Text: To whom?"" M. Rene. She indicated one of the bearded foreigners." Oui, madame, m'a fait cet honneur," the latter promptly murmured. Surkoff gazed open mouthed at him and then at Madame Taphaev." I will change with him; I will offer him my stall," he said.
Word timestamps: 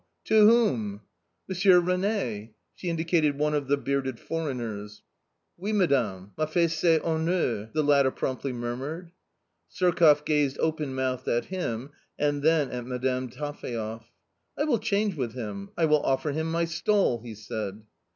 To 0.23 0.47
whom?"" 0.47 1.01
M. 1.47 1.85
Rene. 1.85 2.55
She 2.73 2.89
indicated 2.89 3.37
one 3.37 3.53
of 3.53 3.67
the 3.67 3.77
bearded 3.77 4.19
foreigners." 4.19 5.03
Oui, 5.61 5.73
madame, 5.73 6.31
m'a 6.39 6.47
fait 6.47 6.71
cet 6.71 7.03
honneur," 7.03 7.69
the 7.71 7.83
latter 7.83 8.09
promptly 8.09 8.51
murmured. 8.51 9.11
Surkoff 9.69 10.25
gazed 10.25 10.57
open 10.59 10.95
mouthed 10.95 11.27
at 11.27 11.45
him 11.45 11.91
and 12.17 12.41
then 12.41 12.71
at 12.71 12.87
Madame 12.87 13.29
Taphaev." 13.29 14.01
I 14.59 14.63
will 14.63 14.79
change 14.79 15.13
with 15.13 15.35
him; 15.35 15.69
I 15.77 15.85
will 15.85 16.01
offer 16.01 16.31
him 16.31 16.49
my 16.49 16.65
stall," 16.65 17.21
he 17.21 17.35
said. 17.35 17.83